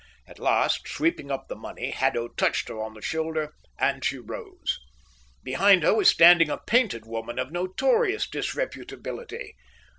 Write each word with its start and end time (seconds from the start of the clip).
At 0.25 0.39
last, 0.39 0.87
sweeping 0.87 1.29
up 1.29 1.47
the 1.47 1.55
money, 1.55 1.91
Haddo 1.91 2.29
touched 2.29 2.69
her 2.69 2.81
on 2.81 2.95
the 2.95 3.03
shoulder, 3.03 3.53
and 3.77 4.03
she 4.03 4.17
rose. 4.17 4.79
Behind 5.43 5.83
her 5.83 5.93
was 5.93 6.09
standing 6.09 6.49
a 6.49 6.57
painted 6.57 7.05
woman 7.05 7.37
of 7.37 7.51
notorious 7.51 8.25
disreputability. 8.27 9.53